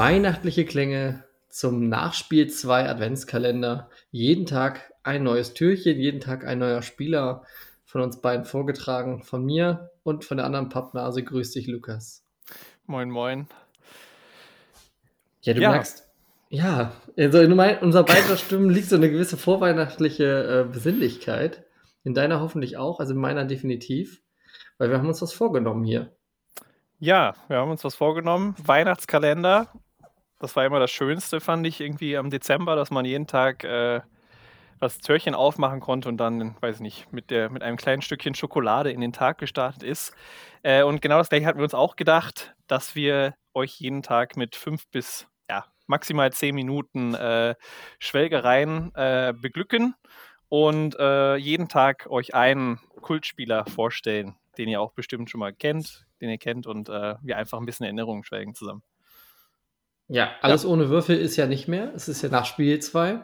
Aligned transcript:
weihnachtliche 0.00 0.64
Klänge 0.64 1.24
zum 1.50 1.90
Nachspiel 1.90 2.48
2 2.48 2.88
Adventskalender. 2.88 3.90
Jeden 4.10 4.46
Tag 4.46 4.94
ein 5.02 5.22
neues 5.22 5.52
Türchen, 5.52 5.98
jeden 5.98 6.20
Tag 6.20 6.46
ein 6.46 6.58
neuer 6.58 6.80
Spieler 6.80 7.44
von 7.84 8.00
uns 8.00 8.22
beiden 8.22 8.46
vorgetragen. 8.46 9.22
Von 9.22 9.44
mir 9.44 9.90
und 10.02 10.24
von 10.24 10.38
der 10.38 10.46
anderen 10.46 10.70
Pappnase. 10.70 11.22
Grüß 11.22 11.50
dich, 11.50 11.66
Lukas. 11.66 12.24
Moin, 12.86 13.10
moin. 13.10 13.46
Ja, 15.42 15.52
du 15.52 15.60
ja. 15.60 15.70
merkst, 15.72 16.08
ja, 16.48 16.92
also 17.18 17.40
in 17.40 17.52
unserer 17.52 18.04
beider 18.04 18.38
Stimmen 18.38 18.70
liegt 18.70 18.88
so 18.88 18.96
eine 18.96 19.10
gewisse 19.10 19.36
vorweihnachtliche 19.36 20.64
äh, 20.64 20.72
Besinnlichkeit. 20.72 21.66
In 22.04 22.14
deiner 22.14 22.40
hoffentlich 22.40 22.78
auch, 22.78 23.00
also 23.00 23.12
in 23.12 23.20
meiner 23.20 23.44
definitiv. 23.44 24.22
Weil 24.78 24.88
wir 24.88 24.96
haben 24.96 25.08
uns 25.08 25.20
was 25.20 25.34
vorgenommen 25.34 25.84
hier. 25.84 26.10
Ja, 27.00 27.34
wir 27.48 27.58
haben 27.58 27.70
uns 27.70 27.84
was 27.84 27.94
vorgenommen. 27.94 28.54
Weihnachtskalender. 28.64 29.68
Das 30.40 30.56
war 30.56 30.64
immer 30.64 30.80
das 30.80 30.90
Schönste, 30.90 31.38
fand 31.38 31.66
ich 31.66 31.80
irgendwie 31.80 32.16
am 32.16 32.30
Dezember, 32.30 32.74
dass 32.74 32.90
man 32.90 33.04
jeden 33.04 33.26
Tag 33.26 33.62
äh, 33.62 34.00
das 34.80 34.98
Türchen 34.98 35.34
aufmachen 35.34 35.80
konnte 35.80 36.08
und 36.08 36.16
dann, 36.16 36.56
weiß 36.62 36.76
ich 36.76 36.80
nicht, 36.80 37.12
mit, 37.12 37.30
der, 37.30 37.50
mit 37.50 37.62
einem 37.62 37.76
kleinen 37.76 38.00
Stückchen 38.00 38.34
Schokolade 38.34 38.90
in 38.90 39.02
den 39.02 39.12
Tag 39.12 39.36
gestartet 39.36 39.82
ist. 39.82 40.14
Äh, 40.62 40.82
und 40.82 41.02
genau 41.02 41.18
das 41.18 41.28
gleiche 41.28 41.44
hatten 41.44 41.58
wir 41.58 41.64
uns 41.64 41.74
auch 41.74 41.94
gedacht, 41.94 42.54
dass 42.66 42.94
wir 42.94 43.34
euch 43.52 43.78
jeden 43.80 44.02
Tag 44.02 44.38
mit 44.38 44.56
fünf 44.56 44.88
bis 44.90 45.26
ja, 45.50 45.66
maximal 45.86 46.32
zehn 46.32 46.54
Minuten 46.54 47.14
äh, 47.14 47.54
Schwelgereien 47.98 48.94
äh, 48.94 49.34
beglücken 49.36 49.94
und 50.48 50.96
äh, 50.98 51.36
jeden 51.36 51.68
Tag 51.68 52.06
euch 52.08 52.34
einen 52.34 52.78
Kultspieler 53.02 53.66
vorstellen, 53.66 54.36
den 54.56 54.70
ihr 54.70 54.80
auch 54.80 54.92
bestimmt 54.92 55.28
schon 55.28 55.40
mal 55.40 55.52
kennt, 55.52 56.06
den 56.22 56.30
ihr 56.30 56.38
kennt 56.38 56.66
und 56.66 56.88
äh, 56.88 57.16
wir 57.20 57.36
einfach 57.36 57.58
ein 57.58 57.66
bisschen 57.66 57.84
Erinnerungen 57.84 58.24
schwelgen 58.24 58.54
zusammen. 58.54 58.82
Ja, 60.10 60.32
alles 60.42 60.64
ja. 60.64 60.68
ohne 60.68 60.90
Würfel 60.90 61.16
ist 61.16 61.36
ja 61.36 61.46
nicht 61.46 61.68
mehr. 61.68 61.92
Es 61.94 62.08
ist 62.08 62.20
ja 62.22 62.28
nach 62.28 62.44
Spiel 62.44 62.80
2. 62.80 63.20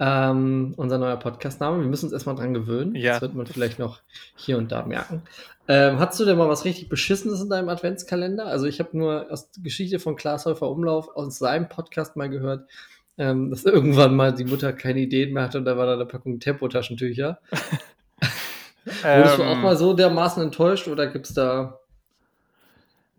Ähm, 0.00 0.74
unser 0.76 0.98
neuer 0.98 1.16
Podcast-Name. 1.16 1.80
Wir 1.80 1.86
müssen 1.86 2.06
uns 2.06 2.12
erstmal 2.12 2.34
dran 2.34 2.54
gewöhnen. 2.54 2.96
Ja. 2.96 3.12
Das 3.12 3.22
wird 3.22 3.34
man 3.34 3.46
vielleicht 3.46 3.78
noch 3.78 4.00
hier 4.34 4.58
und 4.58 4.72
da 4.72 4.84
merken. 4.84 5.22
Ähm, 5.68 6.00
hast 6.00 6.18
du 6.18 6.24
denn 6.24 6.36
mal 6.36 6.48
was 6.48 6.64
richtig 6.64 6.88
Beschissenes 6.88 7.40
in 7.40 7.48
deinem 7.48 7.68
Adventskalender? 7.68 8.46
Also 8.46 8.66
ich 8.66 8.80
habe 8.80 8.98
nur 8.98 9.30
aus 9.30 9.52
der 9.52 9.62
Geschichte 9.62 10.00
von 10.00 10.16
Klaas 10.16 10.44
Häufer 10.44 10.68
Umlauf 10.68 11.14
aus 11.14 11.38
seinem 11.38 11.68
Podcast 11.68 12.16
mal 12.16 12.28
gehört, 12.28 12.68
ähm, 13.16 13.50
dass 13.50 13.64
irgendwann 13.64 14.16
mal 14.16 14.34
die 14.34 14.44
Mutter 14.44 14.72
keine 14.72 14.98
Ideen 14.98 15.32
mehr 15.32 15.44
hatte 15.44 15.58
und 15.58 15.66
da 15.66 15.76
war 15.76 15.86
da 15.86 15.94
eine 15.94 16.06
Packung 16.06 16.40
Tempotaschentücher. 16.40 17.38
Wurdest 19.04 19.38
du 19.38 19.44
auch 19.44 19.52
ähm. 19.52 19.62
mal 19.62 19.76
so 19.76 19.94
dermaßen 19.94 20.42
enttäuscht 20.42 20.88
oder 20.88 21.06
gibt 21.06 21.26
es 21.26 21.34
da 21.34 21.78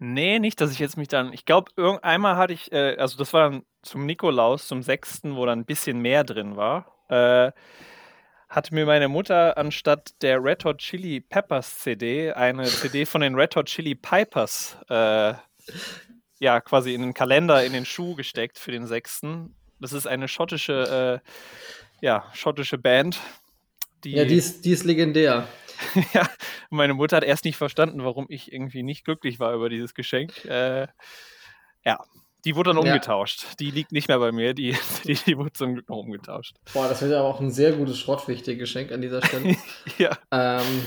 Nee, 0.05 0.39
nicht, 0.39 0.59
dass 0.59 0.73
ich 0.73 0.79
jetzt 0.79 0.97
mich 0.97 1.07
dann. 1.07 1.31
Ich 1.31 1.45
glaube, 1.45 1.71
einmal 2.03 2.35
hatte 2.35 2.51
ich, 2.51 2.73
äh, 2.73 2.97
also 2.97 3.17
das 3.17 3.31
war 3.31 3.49
dann 3.49 3.63
zum 3.83 4.05
Nikolaus, 4.05 4.67
zum 4.67 4.83
6., 4.83 5.21
wo 5.23 5.45
dann 5.45 5.59
ein 5.59 5.65
bisschen 5.65 5.99
mehr 5.99 6.25
drin 6.25 6.57
war. 6.57 6.93
Äh, 7.07 7.53
hatte 8.49 8.75
mir 8.75 8.85
meine 8.85 9.07
Mutter 9.07 9.57
anstatt 9.57 10.21
der 10.21 10.43
Red 10.43 10.65
Hot 10.65 10.79
Chili 10.79 11.21
Peppers 11.21 11.79
CD 11.79 12.33
eine 12.33 12.65
CD 12.65 13.05
von 13.05 13.21
den 13.21 13.33
Red 13.35 13.55
Hot 13.55 13.67
Chili 13.67 13.95
Pipers 13.95 14.75
äh, 14.89 15.35
ja 16.37 16.59
quasi 16.59 16.93
in 16.93 17.01
den 17.01 17.13
Kalender, 17.13 17.63
in 17.63 17.71
den 17.71 17.85
Schuh 17.85 18.13
gesteckt 18.15 18.59
für 18.59 18.73
den 18.73 18.85
6. 18.85 19.21
Das 19.79 19.93
ist 19.93 20.05
eine 20.05 20.27
schottische, 20.27 21.21
äh, 21.23 22.05
ja, 22.05 22.29
schottische 22.33 22.77
Band. 22.77 23.21
Die, 24.03 24.11
ja, 24.11 24.25
die 24.25 24.35
ist, 24.35 24.65
die 24.65 24.71
ist 24.71 24.83
legendär. 24.83 25.47
ja, 26.13 26.29
meine 26.69 26.93
Mutter 26.93 27.17
hat 27.17 27.23
erst 27.23 27.45
nicht 27.45 27.57
verstanden, 27.57 28.03
warum 28.03 28.25
ich 28.29 28.51
irgendwie 28.51 28.83
nicht 28.83 29.05
glücklich 29.05 29.39
war 29.39 29.53
über 29.53 29.69
dieses 29.69 29.93
Geschenk. 29.93 30.45
Äh, 30.45 30.87
ja, 31.85 31.99
die 32.45 32.55
wurde 32.55 32.71
dann 32.71 32.77
umgetauscht. 32.77 33.43
Ja. 33.43 33.49
Die 33.59 33.71
liegt 33.71 33.91
nicht 33.91 34.07
mehr 34.07 34.19
bei 34.19 34.31
mir, 34.31 34.53
die, 34.53 34.75
die, 35.05 35.15
die, 35.15 35.37
wurde 35.37 35.53
zum 35.53 35.73
Glück 35.73 35.89
noch 35.89 35.97
umgetauscht. 35.97 36.55
Boah, 36.73 36.87
das 36.87 37.01
wird 37.01 37.13
aber 37.13 37.27
auch 37.27 37.39
ein 37.39 37.51
sehr 37.51 37.73
gutes 37.73 37.99
Schrottwichtig-Geschenk 37.99 38.91
an 38.91 39.01
dieser 39.01 39.25
Stelle. 39.25 39.55
ja. 39.97 40.17
Ähm, 40.31 40.85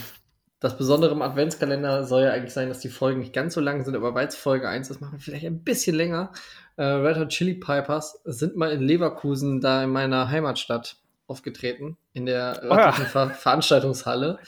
das 0.60 0.76
Besondere 0.78 1.12
im 1.12 1.22
Adventskalender 1.22 2.04
soll 2.04 2.22
ja 2.24 2.32
eigentlich 2.32 2.52
sein, 2.52 2.68
dass 2.68 2.80
die 2.80 2.88
Folgen 2.88 3.20
nicht 3.20 3.32
ganz 3.32 3.54
so 3.54 3.60
lang 3.60 3.84
sind, 3.84 3.94
aber 3.94 4.14
weil 4.14 4.26
es 4.26 4.36
Folge 4.36 4.68
1 4.68 4.90
ist, 4.90 5.00
machen 5.00 5.12
wir 5.12 5.20
vielleicht 5.20 5.44
ein 5.44 5.62
bisschen 5.62 5.96
länger. 5.96 6.32
Äh, 6.76 6.84
Red 6.84 7.18
Hot 7.18 7.28
Chili 7.28 7.54
Pipers 7.54 8.20
sind 8.24 8.56
mal 8.56 8.70
in 8.70 8.82
Leverkusen, 8.82 9.60
da 9.60 9.84
in 9.84 9.90
meiner 9.90 10.30
Heimatstadt, 10.30 10.96
aufgetreten 11.26 11.96
in 12.12 12.26
der 12.26 12.60
oh 12.64 12.74
ja. 12.74 12.92
Ver 12.92 13.30
Veranstaltungshalle 13.30 14.38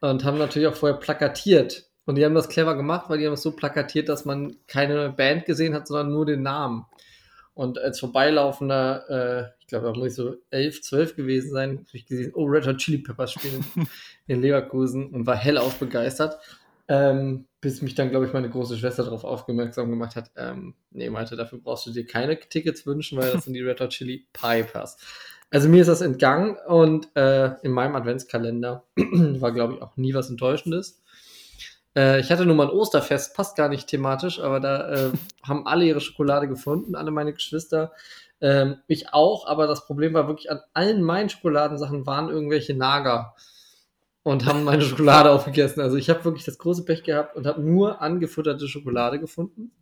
und 0.00 0.24
haben 0.24 0.38
natürlich 0.38 0.68
auch 0.68 0.74
vorher 0.74 0.98
plakatiert. 0.98 1.88
Und 2.04 2.14
die 2.16 2.24
haben 2.24 2.34
das 2.34 2.48
clever 2.48 2.76
gemacht, 2.76 3.08
weil 3.08 3.18
die 3.18 3.26
haben 3.26 3.32
es 3.32 3.42
so 3.42 3.52
plakatiert, 3.52 4.08
dass 4.08 4.24
man 4.24 4.56
keine 4.68 5.10
Band 5.10 5.44
gesehen 5.44 5.74
hat, 5.74 5.88
sondern 5.88 6.12
nur 6.12 6.24
den 6.24 6.42
Namen. 6.42 6.86
Und 7.56 7.78
als 7.78 7.98
vorbeilaufender, 8.00 9.08
äh, 9.08 9.50
ich 9.60 9.66
glaube, 9.66 9.86
da 9.86 9.92
muss 9.98 10.08
ich 10.08 10.14
so 10.14 10.36
elf, 10.50 10.82
zwölf 10.82 11.16
gewesen 11.16 11.50
sein, 11.50 11.78
habe 11.78 11.96
ich 11.96 12.06
gesehen, 12.06 12.32
oh, 12.34 12.44
Red 12.44 12.66
Hot 12.66 12.76
Chili 12.76 12.98
Peppers 12.98 13.32
spielen 13.32 13.64
in 14.26 14.42
Leverkusen 14.42 15.08
und 15.08 15.26
war 15.26 15.36
hellauf 15.36 15.78
begeistert. 15.78 16.38
Ähm, 16.86 17.46
bis 17.60 17.82
mich 17.82 17.94
dann, 17.94 18.10
glaube 18.10 18.26
ich, 18.26 18.32
meine 18.32 18.50
große 18.50 18.76
Schwester 18.76 19.02
darauf 19.02 19.24
aufmerksam 19.24 19.90
gemacht 19.90 20.14
hat, 20.14 20.30
ähm, 20.36 20.74
nee, 20.90 21.10
Malte, 21.10 21.34
dafür 21.34 21.58
brauchst 21.58 21.86
du 21.86 21.90
dir 21.90 22.06
keine 22.06 22.38
Tickets 22.38 22.86
wünschen, 22.86 23.18
weil 23.18 23.32
das 23.32 23.44
sind 23.46 23.54
die 23.54 23.62
Red 23.62 23.80
Hot 23.80 23.90
Chili 23.90 24.28
Pipers. 24.32 24.98
Also 25.50 25.68
mir 25.68 25.80
ist 25.80 25.88
das 25.88 26.00
entgangen 26.00 26.56
und 26.66 27.14
äh, 27.16 27.54
in 27.62 27.72
meinem 27.72 27.94
Adventskalender 27.94 28.84
war, 28.96 29.52
glaube 29.52 29.74
ich, 29.74 29.82
auch 29.82 29.96
nie 29.96 30.12
was 30.12 30.28
Enttäuschendes. 30.28 31.02
Äh, 31.96 32.20
ich 32.20 32.30
hatte 32.30 32.44
nur 32.44 32.56
mal 32.56 32.66
ein 32.66 32.72
Osterfest, 32.72 33.34
passt 33.34 33.56
gar 33.56 33.68
nicht 33.68 33.88
thematisch, 33.88 34.40
aber 34.40 34.60
da 34.60 34.90
äh, 34.92 35.12
haben 35.42 35.66
alle 35.66 35.84
ihre 35.84 36.00
Schokolade 36.00 36.48
gefunden, 36.48 36.94
alle 36.94 37.10
meine 37.10 37.32
Geschwister. 37.32 37.92
Ähm, 38.40 38.76
ich 38.86 39.12
auch, 39.14 39.46
aber 39.46 39.66
das 39.66 39.86
Problem 39.86 40.14
war 40.14 40.28
wirklich, 40.28 40.50
an 40.50 40.60
allen 40.74 41.02
meinen 41.02 41.30
Schokoladensachen 41.30 42.06
waren 42.06 42.28
irgendwelche 42.28 42.74
Nager 42.74 43.34
und 44.22 44.44
haben 44.44 44.64
meine 44.64 44.82
Schokolade 44.82 45.30
aufgegessen. 45.30 45.80
Also 45.80 45.96
ich 45.96 46.10
habe 46.10 46.24
wirklich 46.24 46.44
das 46.44 46.58
große 46.58 46.84
Pech 46.84 47.02
gehabt 47.02 47.36
und 47.36 47.46
habe 47.46 47.62
nur 47.62 48.02
angefutterte 48.02 48.68
Schokolade 48.68 49.18
gefunden. 49.20 49.72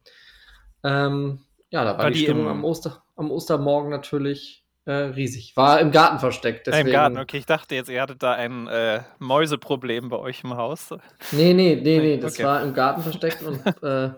Ähm, 0.85 1.41
ja, 1.71 1.83
da 1.85 1.93
war, 1.93 2.05
war 2.05 2.11
die, 2.11 2.19
die 2.19 2.25
Stimmung 2.25 2.47
am, 2.47 2.65
Oster, 2.65 3.03
am 3.17 3.31
Ostermorgen 3.33 3.91
natürlich 3.91 4.64
äh, 4.87 4.93
riesig. 4.93 5.57
War 5.57 5.81
im 5.81 5.91
Garten 5.91 6.19
versteckt. 6.19 6.67
Deswegen... 6.67 6.89
Im 6.89 6.93
Garten, 6.93 7.19
okay. 7.19 7.39
Ich 7.39 7.47
dachte 7.47 7.75
jetzt, 7.75 7.89
ihr 7.89 8.03
hattet 8.03 8.23
da 8.23 8.33
ein 8.33 8.67
äh, 8.69 9.01
Mäuseproblem 9.19 10.11
bei 10.11 10.19
euch 10.19 10.45
im 10.45 10.57
Haus. 10.57 10.91
Nee, 11.33 11.55
nee, 11.55 11.81
nee, 11.83 11.99
nee. 11.99 12.19
Das 12.19 12.35
okay. 12.35 12.45
war 12.45 12.63
im 12.63 12.75
Garten 12.75 13.03
versteckt 13.03 13.43
und 13.43 13.65
äh, 13.83 14.11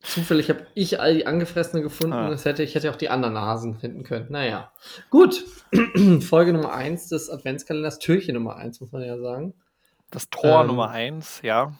zufällig 0.00 0.48
habe 0.50 0.66
ich 0.74 1.00
all 1.00 1.14
die 1.14 1.26
angefressenen 1.26 1.82
gefunden. 1.82 2.14
Ah. 2.14 2.30
Das 2.30 2.44
hätte, 2.44 2.62
ich 2.62 2.74
hätte 2.74 2.90
auch 2.90 2.96
die 2.96 3.08
anderen 3.08 3.34
Nasen 3.34 3.78
finden 3.78 4.02
können. 4.02 4.26
Naja. 4.30 4.72
Gut. 5.10 5.44
Folge 6.20 6.52
Nummer 6.52 6.72
1 6.72 7.08
des 7.08 7.30
Adventskalenders, 7.30 7.98
Türchen 7.98 8.34
Nummer 8.34 8.56
1, 8.56 8.80
muss 8.80 8.90
man 8.90 9.02
ja 9.02 9.18
sagen. 9.18 9.54
Das 10.10 10.28
Tor 10.30 10.62
ähm, 10.62 10.68
Nummer 10.68 10.90
1, 10.90 11.42
ja. 11.42 11.72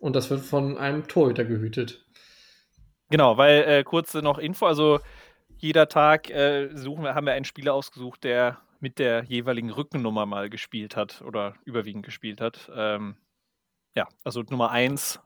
Und 0.00 0.16
das 0.16 0.30
wird 0.30 0.40
von 0.40 0.78
einem 0.78 1.06
Torhüter 1.06 1.44
gehütet. 1.44 2.04
Genau, 3.10 3.36
weil 3.36 3.64
äh, 3.64 3.84
kurze 3.84 4.22
noch 4.22 4.38
Info, 4.38 4.66
also 4.66 5.00
jeder 5.58 5.88
Tag 5.88 6.30
äh, 6.30 6.70
suchen 6.74 7.04
wir, 7.04 7.14
haben 7.14 7.26
wir 7.26 7.34
einen 7.34 7.44
Spieler 7.44 7.74
ausgesucht, 7.74 8.24
der 8.24 8.58
mit 8.80 8.98
der 8.98 9.24
jeweiligen 9.24 9.70
Rückennummer 9.70 10.24
mal 10.24 10.48
gespielt 10.48 10.96
hat 10.96 11.22
oder 11.22 11.54
überwiegend 11.64 12.04
gespielt 12.04 12.40
hat. 12.40 12.70
Ähm, 12.74 13.16
ja, 13.94 14.06
also 14.24 14.42
Nummer 14.42 14.70
eins, 14.70 15.20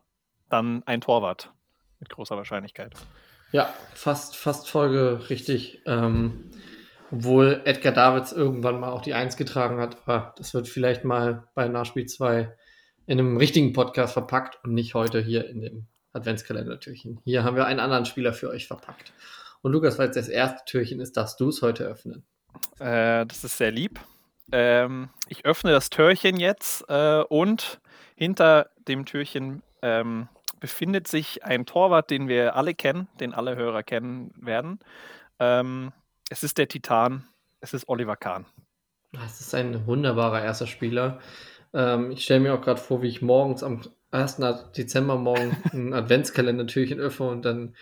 dann 0.49 0.83
ein 0.85 1.01
Torwart 1.01 1.51
mit 1.99 2.09
großer 2.09 2.35
Wahrscheinlichkeit. 2.35 2.93
Ja, 3.51 3.71
fast, 3.93 4.35
fast 4.35 4.69
Folge 4.69 5.29
richtig. 5.29 5.81
Ähm, 5.85 6.49
obwohl 7.11 7.61
Edgar 7.65 7.93
Davids 7.93 8.31
irgendwann 8.31 8.79
mal 8.79 8.89
auch 8.89 9.01
die 9.01 9.13
Eins 9.13 9.37
getragen 9.37 9.79
hat, 9.79 9.97
aber 10.07 10.33
das 10.37 10.55
wird 10.55 10.67
vielleicht 10.67 11.03
mal 11.03 11.47
bei 11.53 11.67
Nachspiel 11.67 12.07
2 12.07 12.51
in 13.05 13.19
einem 13.19 13.37
richtigen 13.37 13.73
Podcast 13.73 14.13
verpackt 14.13 14.59
und 14.63 14.73
nicht 14.73 14.95
heute 14.95 15.21
hier 15.21 15.47
in 15.47 15.61
dem 15.61 15.85
Adventskalender-Türchen. 16.13 17.19
Hier 17.23 17.43
haben 17.43 17.55
wir 17.55 17.67
einen 17.67 17.79
anderen 17.79 18.05
Spieler 18.05 18.33
für 18.33 18.49
euch 18.49 18.65
verpackt. 18.65 19.13
Und 19.63 19.71
Lukas, 19.71 19.97
weil 19.97 20.09
es 20.09 20.15
das 20.15 20.27
erste 20.27 20.63
Türchen 20.65 20.99
ist, 20.99 21.15
darfst 21.15 21.39
du 21.39 21.47
es 21.49 21.61
heute 21.61 21.85
öffnen. 21.85 22.25
Äh, 22.79 23.25
das 23.25 23.43
ist 23.43 23.57
sehr 23.57 23.71
lieb. 23.71 23.99
Ähm, 24.51 25.09
ich 25.29 25.45
öffne 25.45 25.71
das 25.71 25.89
Türchen 25.89 26.37
jetzt 26.37 26.83
äh, 26.89 27.23
und 27.29 27.79
hinter 28.15 28.69
dem 28.87 29.05
Türchen 29.05 29.63
ähm, 29.81 30.27
befindet 30.59 31.07
sich 31.07 31.45
ein 31.45 31.65
Torwart, 31.65 32.11
den 32.11 32.27
wir 32.27 32.55
alle 32.57 32.73
kennen, 32.73 33.07
den 33.21 33.33
alle 33.33 33.55
Hörer 33.55 33.83
kennen 33.83 34.33
werden. 34.35 34.79
Ähm, 35.39 35.93
es 36.29 36.43
ist 36.43 36.57
der 36.57 36.67
Titan, 36.67 37.23
es 37.61 37.73
ist 37.73 37.87
Oliver 37.87 38.17
Kahn. 38.17 38.45
Das 39.13 39.39
ist 39.39 39.55
ein 39.55 39.87
wunderbarer 39.87 40.43
erster 40.43 40.67
Spieler. 40.67 41.19
Ähm, 41.73 42.11
ich 42.11 42.25
stelle 42.25 42.41
mir 42.41 42.53
auch 42.53 42.61
gerade 42.61 42.81
vor, 42.81 43.01
wie 43.01 43.07
ich 43.07 43.21
morgens 43.21 43.63
am 43.63 43.81
1. 44.11 44.41
Dezember 44.75 45.15
morgen 45.15 45.55
ein 45.71 45.93
Adventskalender-Türchen 45.93 46.99
öffne 46.99 47.27
und 47.27 47.45
dann 47.45 47.75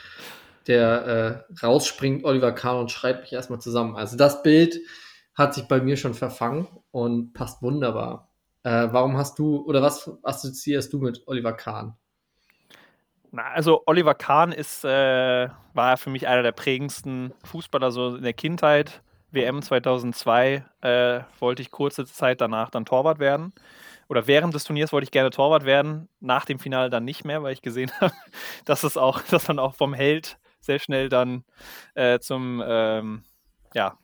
der 0.68 1.46
äh, 1.52 1.66
rausspringt, 1.66 2.24
Oliver 2.24 2.52
Kahn, 2.52 2.78
und 2.78 2.92
schreit 2.92 3.22
mich 3.22 3.34
erstmal 3.34 3.60
zusammen. 3.60 3.96
Also 3.96 4.18
das 4.18 4.44
Bild 4.44 4.80
hat 5.34 5.54
sich 5.54 5.68
bei 5.68 5.82
mir 5.82 5.98
schon 5.98 6.14
verfangen 6.14 6.68
und 6.92 7.34
passt 7.34 7.62
wunderbar. 7.62 8.30
Äh, 8.64 8.90
warum 8.92 9.18
hast 9.18 9.40
du, 9.40 9.66
oder 9.66 9.82
was 9.82 10.12
assoziierst 10.24 10.94
du 10.94 11.00
mit 11.00 11.24
Oliver 11.26 11.54
Kahn? 11.54 11.96
Na, 13.32 13.44
also 13.54 13.82
Oliver 13.86 14.14
Kahn 14.14 14.52
ist, 14.52 14.84
äh, 14.84 15.50
war 15.74 15.98
für 15.98 16.10
mich 16.10 16.28
einer 16.28 16.44
der 16.44 16.52
prägendsten 16.52 17.34
Fußballer 17.46 17.92
so 17.92 18.16
in 18.16 18.24
der 18.24 18.34
Kindheit. 18.34 19.02
WM 19.32 19.62
2002 19.62 20.66
äh, 20.82 21.22
wollte 21.40 21.62
ich 21.62 21.72
kurze 21.72 22.06
Zeit 22.06 22.42
danach 22.42 22.70
dann 22.70 22.86
Torwart 22.86 23.20
werden. 23.20 23.54
Oder 24.10 24.28
während 24.28 24.54
des 24.54 24.66
Turniers 24.66 24.92
wollte 24.92 25.06
ich 25.06 25.12
gerne 25.12 25.30
Torwart 25.30 25.64
werden, 25.64 26.10
nach 26.20 26.44
dem 26.44 26.60
Finale 26.60 26.90
dann 26.90 27.06
nicht 27.06 27.24
mehr, 27.24 27.42
weil 27.44 27.54
ich 27.54 27.62
gesehen 27.62 27.92
habe, 28.02 28.14
dass 28.66 28.84
es 28.84 28.98
auch, 28.98 29.22
dass 29.22 29.48
man 29.48 29.58
auch 29.58 29.74
vom 29.76 29.94
Held 29.94 30.38
sehr 30.62 30.80
schnell 30.80 31.10
dann 31.10 31.44
äh, 31.96 32.20
zum 32.20 32.64
ähm, 32.66 33.24
ja, 33.74 33.98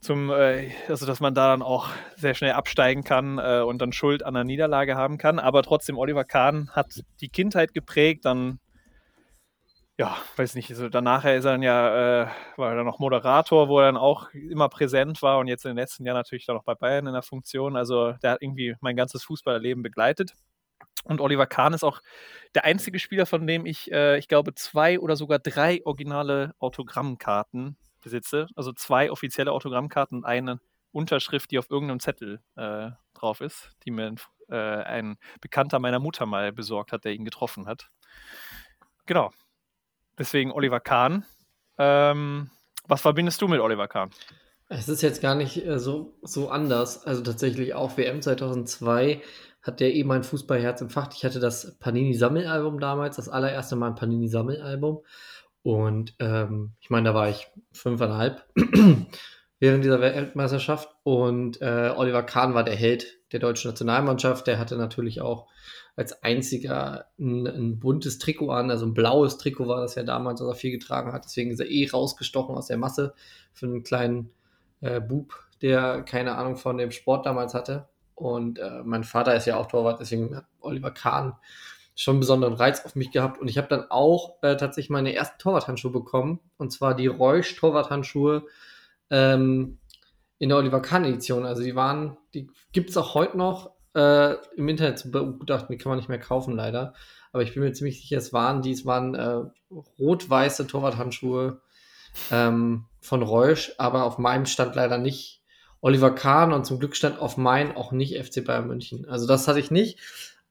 zum, 0.00 0.30
äh, 0.30 0.70
also 0.88 1.06
dass 1.06 1.20
man 1.20 1.34
da 1.34 1.50
dann 1.50 1.62
auch 1.62 1.88
sehr 2.16 2.34
schnell 2.34 2.52
absteigen 2.52 3.02
kann 3.04 3.38
äh, 3.38 3.60
und 3.60 3.82
dann 3.82 3.92
Schuld 3.92 4.24
an 4.24 4.34
der 4.34 4.44
Niederlage 4.44 4.96
haben 4.96 5.18
kann. 5.18 5.38
Aber 5.38 5.62
trotzdem, 5.62 5.98
Oliver 5.98 6.24
Kahn 6.24 6.70
hat 6.72 7.02
die 7.20 7.28
Kindheit 7.28 7.74
geprägt, 7.74 8.24
dann, 8.24 8.60
ja, 9.98 10.16
weiß 10.36 10.54
nicht, 10.54 10.70
also 10.70 10.88
danach 10.88 11.24
ist 11.24 11.44
er 11.44 11.52
dann 11.52 11.62
ja, 11.62 12.22
äh, 12.22 12.26
war 12.56 12.70
er 12.70 12.76
dann 12.76 12.86
noch 12.86 13.00
Moderator, 13.00 13.68
wo 13.68 13.80
er 13.80 13.86
dann 13.86 13.96
auch 13.96 14.30
immer 14.32 14.68
präsent 14.68 15.20
war 15.22 15.38
und 15.38 15.48
jetzt 15.48 15.64
in 15.64 15.70
den 15.70 15.78
letzten 15.78 16.04
Jahren 16.04 16.16
natürlich 16.16 16.46
dann 16.46 16.56
noch 16.56 16.64
bei 16.64 16.74
Bayern 16.74 17.08
in 17.08 17.12
der 17.14 17.22
Funktion. 17.22 17.76
Also 17.76 18.12
der 18.22 18.32
hat 18.32 18.42
irgendwie 18.42 18.76
mein 18.80 18.96
ganzes 18.96 19.24
Fußballerleben 19.24 19.82
begleitet. 19.82 20.34
Und 21.04 21.20
Oliver 21.20 21.46
Kahn 21.46 21.74
ist 21.74 21.84
auch 21.84 22.00
der 22.54 22.64
einzige 22.64 22.98
Spieler, 22.98 23.26
von 23.26 23.46
dem 23.46 23.66
ich, 23.66 23.90
äh, 23.92 24.18
ich 24.18 24.28
glaube, 24.28 24.54
zwei 24.54 24.98
oder 24.98 25.16
sogar 25.16 25.38
drei 25.38 25.80
originale 25.84 26.54
Autogrammkarten 26.58 27.76
besitze. 28.00 28.46
Also 28.56 28.72
zwei 28.72 29.10
offizielle 29.10 29.52
Autogrammkarten 29.52 30.18
und 30.18 30.24
eine 30.24 30.60
Unterschrift, 30.92 31.50
die 31.50 31.58
auf 31.58 31.70
irgendeinem 31.70 32.00
Zettel 32.00 32.40
äh, 32.56 32.90
drauf 33.14 33.40
ist, 33.40 33.70
die 33.84 33.90
mir 33.90 34.14
äh, 34.48 34.56
ein 34.56 35.18
Bekannter 35.40 35.78
meiner 35.78 35.98
Mutter 35.98 36.26
mal 36.26 36.52
besorgt 36.52 36.92
hat, 36.92 37.04
der 37.04 37.12
ihn 37.12 37.24
getroffen 37.24 37.66
hat. 37.66 37.90
Genau. 39.06 39.30
Deswegen 40.18 40.50
Oliver 40.52 40.80
Kahn. 40.80 41.24
Ähm, 41.78 42.50
was 42.86 43.02
verbindest 43.02 43.40
du 43.40 43.48
mit 43.48 43.60
Oliver 43.60 43.88
Kahn? 43.88 44.10
Es 44.68 44.88
ist 44.88 45.02
jetzt 45.02 45.22
gar 45.22 45.34
nicht 45.34 45.64
äh, 45.64 45.78
so, 45.78 46.14
so 46.22 46.50
anders. 46.50 47.04
Also 47.06 47.22
tatsächlich 47.22 47.74
auch 47.74 47.96
WM 47.96 48.20
2002 48.20 49.22
hat 49.62 49.80
der 49.80 49.94
eh 49.94 50.04
mein 50.04 50.22
Fußballherz 50.22 50.80
empfacht. 50.80 51.14
Ich 51.14 51.24
hatte 51.24 51.40
das 51.40 51.78
Panini-Sammelalbum 51.78 52.80
damals, 52.80 53.16
das 53.16 53.28
allererste 53.28 53.76
Mal 53.76 53.88
ein 53.88 53.94
Panini-Sammelalbum. 53.94 55.02
Und 55.62 56.14
ähm, 56.20 56.72
ich 56.80 56.90
meine, 56.90 57.10
da 57.10 57.14
war 57.14 57.28
ich 57.28 57.48
fünfeinhalb 57.72 58.44
während 59.60 59.84
dieser 59.84 60.00
Weltmeisterschaft. 60.00 60.88
Und 61.02 61.60
äh, 61.60 61.92
Oliver 61.96 62.22
Kahn 62.22 62.54
war 62.54 62.64
der 62.64 62.76
Held 62.76 63.18
der 63.32 63.40
deutschen 63.40 63.70
Nationalmannschaft. 63.70 64.46
Der 64.46 64.58
hatte 64.58 64.76
natürlich 64.76 65.20
auch 65.20 65.48
als 65.98 66.22
einziger 66.22 67.06
ein, 67.18 67.46
ein, 67.48 67.80
buntes 67.80 68.20
Trikot 68.20 68.50
an, 68.50 68.70
also 68.70 68.86
ein 68.86 68.94
blaues 68.94 69.36
Trikot 69.36 69.66
war 69.66 69.80
das 69.80 69.96
ja 69.96 70.04
damals, 70.04 70.40
was 70.40 70.48
er 70.48 70.54
viel 70.54 70.70
getragen 70.70 71.12
hat. 71.12 71.24
Deswegen 71.24 71.50
ist 71.50 71.58
er 71.58 71.68
eh 71.68 71.88
rausgestochen 71.90 72.54
aus 72.54 72.68
der 72.68 72.78
Masse 72.78 73.14
für 73.52 73.66
einen 73.66 73.82
kleinen 73.82 74.30
äh, 74.80 75.00
Bub, 75.00 75.34
der 75.60 76.02
keine 76.02 76.36
Ahnung 76.36 76.54
von 76.54 76.78
dem 76.78 76.92
Sport 76.92 77.26
damals 77.26 77.52
hatte. 77.52 77.88
Und 78.18 78.58
äh, 78.58 78.82
mein 78.84 79.04
Vater 79.04 79.34
ist 79.34 79.46
ja 79.46 79.56
auch 79.56 79.66
Torwart, 79.66 80.00
deswegen 80.00 80.34
hat 80.36 80.46
Oliver 80.60 80.90
Kahn 80.90 81.36
schon 81.94 82.14
einen 82.14 82.20
besonderen 82.20 82.54
Reiz 82.54 82.84
auf 82.84 82.94
mich 82.94 83.10
gehabt. 83.10 83.40
Und 83.40 83.48
ich 83.48 83.58
habe 83.58 83.68
dann 83.68 83.90
auch 83.90 84.42
äh, 84.42 84.56
tatsächlich 84.56 84.90
meine 84.90 85.14
ersten 85.14 85.38
Torwarthandschuhe 85.38 85.90
bekommen. 85.90 86.40
Und 86.56 86.72
zwar 86.72 86.94
die 86.94 87.08
Reusch 87.08 87.56
Torwarthandschuhe 87.56 88.44
ähm, 89.10 89.78
in 90.38 90.48
der 90.48 90.58
Oliver 90.58 90.80
Kahn 90.80 91.04
Edition. 91.04 91.44
Also 91.44 91.62
die 91.62 91.74
waren, 91.74 92.16
die 92.34 92.50
gibt 92.72 92.90
es 92.90 92.96
auch 92.96 93.14
heute 93.14 93.36
noch 93.36 93.72
äh, 93.94 94.34
im 94.56 94.68
Internet 94.68 94.98
zu 94.98 95.10
begutachten. 95.10 95.76
Die 95.76 95.78
kann 95.82 95.90
man 95.90 95.98
nicht 95.98 96.08
mehr 96.08 96.20
kaufen 96.20 96.54
leider. 96.54 96.94
Aber 97.32 97.42
ich 97.42 97.54
bin 97.54 97.62
mir 97.62 97.72
ziemlich 97.72 98.00
sicher, 98.00 98.18
es 98.18 98.32
waren 98.32 98.62
die, 98.62 98.84
waren 98.84 99.14
äh, 99.14 99.42
rot-weiße 99.98 100.66
Torwarthandschuhe 100.66 101.60
ähm, 102.30 102.86
von 103.00 103.22
Reusch. 103.22 103.72
Aber 103.78 104.04
auf 104.04 104.18
meinem 104.18 104.46
stand 104.46 104.76
leider 104.76 104.98
nicht 104.98 105.37
Oliver 105.80 106.14
Kahn 106.14 106.52
und 106.52 106.64
zum 106.64 106.78
Glück 106.78 106.96
stand 106.96 107.18
auf 107.18 107.36
meinen 107.36 107.76
auch 107.76 107.92
nicht 107.92 108.16
FC 108.16 108.44
Bayern 108.44 108.66
München. 108.66 109.08
Also 109.08 109.26
das 109.26 109.46
hatte 109.48 109.60
ich 109.60 109.70
nicht. 109.70 109.98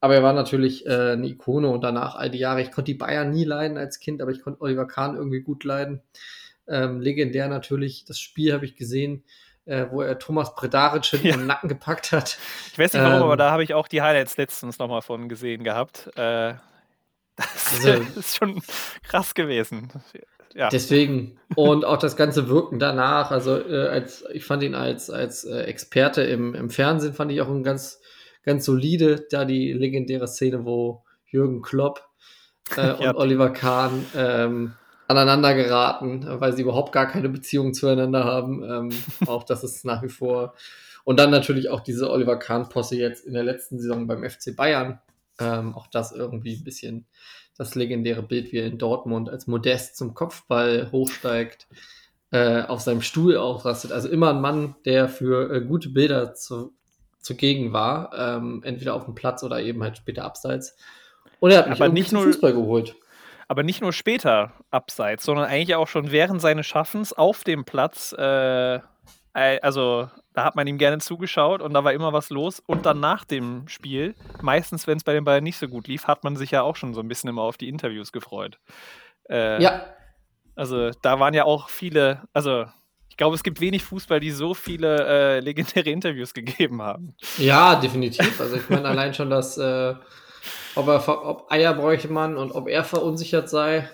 Aber 0.00 0.14
er 0.14 0.22
war 0.22 0.32
natürlich 0.32 0.86
äh, 0.86 1.12
eine 1.12 1.26
Ikone 1.26 1.68
und 1.68 1.82
danach 1.82 2.14
all 2.14 2.30
die 2.30 2.38
Jahre. 2.38 2.62
Ich 2.62 2.70
konnte 2.70 2.92
die 2.92 2.98
Bayern 2.98 3.30
nie 3.30 3.44
leiden 3.44 3.76
als 3.76 3.98
Kind, 3.98 4.22
aber 4.22 4.30
ich 4.30 4.42
konnte 4.42 4.60
Oliver 4.60 4.86
Kahn 4.86 5.16
irgendwie 5.16 5.40
gut 5.40 5.64
leiden. 5.64 6.02
Ähm, 6.68 7.00
legendär 7.00 7.48
natürlich. 7.48 8.04
Das 8.04 8.20
Spiel 8.20 8.52
habe 8.52 8.64
ich 8.64 8.76
gesehen, 8.76 9.24
äh, 9.64 9.86
wo 9.90 10.02
er 10.02 10.18
Thomas 10.18 10.54
Bredaric 10.54 11.12
ja. 11.24 11.34
im 11.34 11.46
Nacken 11.46 11.68
gepackt 11.68 12.12
hat. 12.12 12.38
Ich 12.72 12.78
weiß 12.78 12.92
nicht 12.92 13.02
warum, 13.02 13.16
ähm, 13.16 13.22
aber 13.22 13.36
da 13.36 13.50
habe 13.50 13.64
ich 13.64 13.74
auch 13.74 13.88
die 13.88 14.02
Highlights 14.02 14.36
letztens 14.36 14.78
nochmal 14.78 15.02
von 15.02 15.28
gesehen 15.28 15.64
gehabt. 15.64 16.06
Äh, 16.16 16.54
das, 17.36 17.84
also, 17.84 18.02
ist 18.18 18.36
schon 18.36 18.62
krass 19.02 19.34
gewesen. 19.34 19.90
Ja. 20.58 20.70
Deswegen. 20.70 21.38
Und 21.54 21.84
auch 21.84 21.98
das 21.98 22.16
ganze 22.16 22.48
Wirken 22.48 22.80
danach. 22.80 23.30
Also 23.30 23.56
äh, 23.56 23.86
als 23.86 24.24
ich 24.32 24.44
fand 24.44 24.64
ihn 24.64 24.74
als, 24.74 25.08
als 25.08 25.44
äh, 25.44 25.60
Experte 25.60 26.22
im, 26.22 26.52
im 26.56 26.68
Fernsehen, 26.68 27.14
fand 27.14 27.30
ich 27.30 27.40
auch 27.40 27.48
ein 27.48 27.62
ganz 27.62 28.00
ganz 28.42 28.64
solide. 28.64 29.24
Da 29.30 29.44
die 29.44 29.72
legendäre 29.72 30.26
Szene, 30.26 30.64
wo 30.64 31.04
Jürgen 31.26 31.62
Klopp 31.62 32.02
äh, 32.76 32.90
und 32.92 33.00
ja. 33.04 33.14
Oliver 33.14 33.50
Kahn 33.50 34.04
ähm, 34.16 34.74
aneinander 35.06 35.54
geraten, 35.54 36.26
weil 36.28 36.52
sie 36.52 36.62
überhaupt 36.62 36.90
gar 36.90 37.06
keine 37.06 37.28
Beziehung 37.28 37.72
zueinander 37.72 38.24
haben. 38.24 38.64
Ähm, 38.64 38.90
auch 39.28 39.44
das 39.44 39.62
ist 39.62 39.84
nach 39.84 40.02
wie 40.02 40.08
vor. 40.08 40.54
Und 41.04 41.20
dann 41.20 41.30
natürlich 41.30 41.70
auch 41.70 41.80
diese 41.80 42.10
Oliver 42.10 42.36
Kahn-Posse 42.36 42.96
jetzt 42.96 43.24
in 43.24 43.32
der 43.32 43.44
letzten 43.44 43.78
Saison 43.78 44.08
beim 44.08 44.28
FC 44.28 44.56
Bayern. 44.56 45.00
Ähm, 45.38 45.76
auch 45.76 45.86
das 45.86 46.10
irgendwie 46.10 46.56
ein 46.56 46.64
bisschen 46.64 47.06
das 47.58 47.74
legendäre 47.74 48.22
Bild, 48.22 48.52
wie 48.52 48.58
er 48.58 48.66
in 48.66 48.78
Dortmund 48.78 49.28
als 49.28 49.46
Modest 49.46 49.96
zum 49.96 50.14
Kopfball 50.14 50.88
hochsteigt, 50.92 51.66
äh, 52.30 52.62
auf 52.62 52.80
seinem 52.80 53.02
Stuhl 53.02 53.36
ausrastet. 53.36 53.92
Also 53.92 54.08
immer 54.08 54.30
ein 54.30 54.40
Mann, 54.40 54.76
der 54.84 55.08
für 55.08 55.52
äh, 55.52 55.60
gute 55.60 55.88
Bilder 55.90 56.34
zu, 56.34 56.72
zugegen 57.20 57.72
war, 57.72 58.12
ähm, 58.16 58.62
entweder 58.64 58.94
auf 58.94 59.04
dem 59.04 59.14
Platz 59.14 59.42
oder 59.42 59.60
eben 59.60 59.82
halt 59.82 59.96
später 59.96 60.24
abseits. 60.24 60.76
Und 61.40 61.50
er 61.50 61.58
hat 61.58 61.68
mich 61.68 61.80
aber 61.80 61.92
nicht 61.92 62.12
nur 62.12 62.22
Fußball 62.22 62.52
geholt. 62.52 62.94
Aber 63.48 63.62
nicht 63.62 63.80
nur 63.80 63.92
später 63.92 64.52
abseits, 64.70 65.24
sondern 65.24 65.46
eigentlich 65.46 65.74
auch 65.74 65.88
schon 65.88 66.12
während 66.12 66.40
seines 66.40 66.66
Schaffens 66.66 67.12
auf 67.12 67.44
dem 67.44 67.64
Platz. 67.64 68.12
Äh, 68.12 68.80
also 69.62 70.08
da 70.34 70.44
hat 70.44 70.56
man 70.56 70.66
ihm 70.66 70.78
gerne 70.78 70.98
zugeschaut 70.98 71.62
und 71.62 71.74
da 71.74 71.84
war 71.84 71.92
immer 71.92 72.12
was 72.12 72.30
los. 72.30 72.60
Und 72.60 72.86
dann 72.86 73.00
nach 73.00 73.24
dem 73.24 73.68
Spiel, 73.68 74.14
meistens, 74.40 74.86
wenn 74.86 74.98
es 74.98 75.04
bei 75.04 75.12
den 75.12 75.24
Bayern 75.24 75.44
nicht 75.44 75.58
so 75.58 75.68
gut 75.68 75.88
lief, 75.88 76.06
hat 76.06 76.24
man 76.24 76.36
sich 76.36 76.50
ja 76.50 76.62
auch 76.62 76.76
schon 76.76 76.94
so 76.94 77.00
ein 77.00 77.08
bisschen 77.08 77.30
immer 77.30 77.42
auf 77.42 77.56
die 77.56 77.68
Interviews 77.68 78.12
gefreut. 78.12 78.58
Äh, 79.28 79.62
ja. 79.62 79.86
Also 80.54 80.90
da 81.02 81.20
waren 81.20 81.34
ja 81.34 81.44
auch 81.44 81.68
viele, 81.68 82.22
also 82.32 82.66
glaube, 83.18 83.34
es 83.34 83.42
gibt 83.42 83.60
wenig 83.60 83.84
Fußball, 83.84 84.20
die 84.20 84.30
so 84.30 84.54
viele 84.54 85.06
äh, 85.06 85.40
legendäre 85.40 85.90
Interviews 85.90 86.32
gegeben 86.34 86.80
haben. 86.80 87.14
Ja, 87.36 87.74
definitiv. 87.74 88.40
Also 88.40 88.56
ich 88.56 88.70
meine 88.70 88.88
allein 88.88 89.12
schon, 89.12 89.28
dass 89.28 89.58
äh, 89.58 89.94
ob, 90.74 90.88
er, 90.88 91.26
ob 91.26 91.52
Eier 91.52 91.74
bräuchte 91.74 92.08
man 92.08 92.38
und 92.38 92.52
ob 92.52 92.68
er 92.68 92.84
verunsichert 92.84 93.50
sei. 93.50 93.90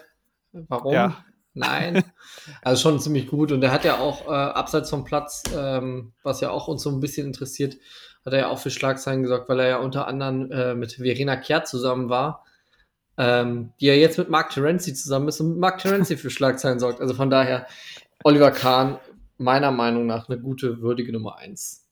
Warum? 0.52 0.92
Ja. 0.92 1.24
Nein. 1.54 2.04
Also 2.60 2.82
schon 2.82 3.00
ziemlich 3.00 3.28
gut. 3.28 3.52
Und 3.52 3.62
er 3.62 3.72
hat 3.72 3.84
ja 3.84 3.98
auch 3.98 4.26
äh, 4.26 4.30
abseits 4.30 4.90
vom 4.90 5.04
Platz, 5.04 5.44
ähm, 5.56 6.12
was 6.22 6.42
ja 6.42 6.50
auch 6.50 6.68
uns 6.68 6.82
so 6.82 6.90
ein 6.90 7.00
bisschen 7.00 7.26
interessiert, 7.26 7.78
hat 8.24 8.34
er 8.34 8.38
ja 8.40 8.48
auch 8.48 8.58
für 8.58 8.70
Schlagzeilen 8.70 9.22
gesorgt, 9.22 9.48
weil 9.48 9.60
er 9.60 9.68
ja 9.68 9.76
unter 9.78 10.06
anderem 10.06 10.50
äh, 10.50 10.74
mit 10.74 10.92
Verena 10.94 11.36
Kehrt 11.36 11.66
zusammen 11.66 12.10
war, 12.10 12.44
ähm, 13.16 13.72
die 13.80 13.86
ja 13.86 13.94
jetzt 13.94 14.18
mit 14.18 14.28
Mark 14.28 14.50
Terenzi 14.50 14.92
zusammen 14.92 15.28
ist 15.28 15.40
und 15.40 15.50
mit 15.50 15.58
Mark 15.58 15.78
Terenzi 15.78 16.18
für 16.18 16.28
Schlagzeilen 16.28 16.78
sorgt. 16.78 17.00
Also 17.00 17.14
von 17.14 17.30
daher, 17.30 17.66
Oliver 18.24 18.50
Kahn 18.50 18.98
meiner 19.38 19.70
Meinung 19.70 20.06
nach 20.06 20.28
eine 20.28 20.38
gute, 20.38 20.82
würdige 20.82 21.12
Nummer 21.12 21.38
1 21.38 21.86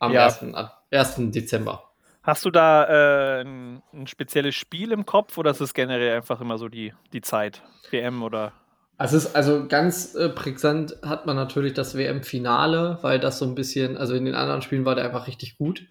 am 0.00 0.12
ja. 0.12 0.26
1. 0.26 0.44
1. 0.90 1.14
Dezember. 1.30 1.90
Hast 2.22 2.44
du 2.44 2.50
da 2.50 2.84
äh, 2.84 3.40
ein, 3.42 3.82
ein, 3.92 4.06
spezielles 4.06 4.54
Spiel 4.54 4.92
im 4.92 5.06
Kopf 5.06 5.38
oder 5.38 5.52
ist 5.52 5.60
es 5.60 5.72
generell 5.72 6.16
einfach 6.16 6.40
immer 6.40 6.58
so 6.58 6.68
die, 6.68 6.92
die 7.12 7.22
Zeit? 7.22 7.62
WM 7.90 8.22
oder? 8.22 8.52
Also, 9.00 9.16
ist 9.16 9.34
also 9.34 9.66
ganz 9.66 10.14
äh, 10.14 10.28
präsent 10.28 10.98
hat 11.00 11.24
man 11.24 11.34
natürlich 11.34 11.72
das 11.72 11.96
WM-Finale, 11.96 12.98
weil 13.00 13.18
das 13.18 13.38
so 13.38 13.46
ein 13.46 13.54
bisschen, 13.54 13.96
also 13.96 14.14
in 14.14 14.26
den 14.26 14.34
anderen 14.34 14.60
Spielen 14.60 14.84
war 14.84 14.94
der 14.94 15.06
einfach 15.06 15.26
richtig 15.26 15.56
gut. 15.56 15.86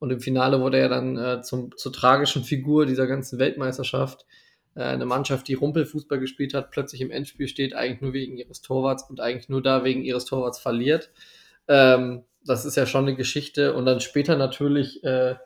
Und 0.00 0.10
im 0.10 0.18
Finale 0.18 0.60
wurde 0.60 0.78
er 0.78 0.88
dann 0.88 1.16
äh, 1.16 1.42
zum, 1.42 1.76
zur 1.76 1.92
tragischen 1.92 2.42
Figur 2.42 2.86
dieser 2.86 3.06
ganzen 3.06 3.38
Weltmeisterschaft. 3.38 4.26
Äh, 4.74 4.82
eine 4.82 5.06
Mannschaft, 5.06 5.46
die 5.46 5.54
Rumpelfußball 5.54 6.18
gespielt 6.18 6.52
hat, 6.52 6.72
plötzlich 6.72 7.00
im 7.02 7.12
Endspiel 7.12 7.46
steht, 7.46 7.72
eigentlich 7.72 8.00
nur 8.00 8.14
wegen 8.14 8.36
ihres 8.36 8.62
Torwarts 8.62 9.08
und 9.08 9.20
eigentlich 9.20 9.48
nur 9.48 9.62
da 9.62 9.84
wegen 9.84 10.02
ihres 10.02 10.24
Torwarts 10.24 10.58
verliert. 10.58 11.12
Ähm, 11.68 12.24
das 12.44 12.64
ist 12.64 12.76
ja 12.76 12.84
schon 12.84 13.06
eine 13.06 13.14
Geschichte. 13.14 13.74
Und 13.74 13.86
dann 13.86 14.00
später 14.00 14.36
natürlich 14.36 15.04
äh, 15.04 15.36